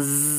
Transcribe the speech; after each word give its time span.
Z. 0.00 0.33